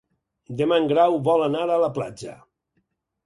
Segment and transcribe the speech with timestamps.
[0.61, 2.33] Demà en Grau vol anar a la platja.